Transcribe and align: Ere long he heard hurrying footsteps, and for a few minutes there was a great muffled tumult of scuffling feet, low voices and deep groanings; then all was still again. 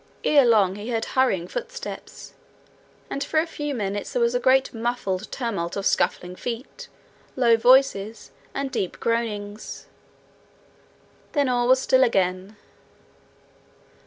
Ere 0.23 0.45
long 0.47 0.77
he 0.77 0.89
heard 0.89 1.05
hurrying 1.05 1.47
footsteps, 1.47 2.33
and 3.11 3.23
for 3.23 3.39
a 3.39 3.45
few 3.45 3.75
minutes 3.75 4.11
there 4.13 4.21
was 4.23 4.33
a 4.33 4.39
great 4.39 4.73
muffled 4.73 5.31
tumult 5.31 5.75
of 5.77 5.85
scuffling 5.85 6.35
feet, 6.35 6.87
low 7.35 7.55
voices 7.55 8.31
and 8.55 8.71
deep 8.71 8.99
groanings; 8.99 9.85
then 11.33 11.47
all 11.47 11.67
was 11.67 11.77
still 11.77 12.03
again. 12.03 12.55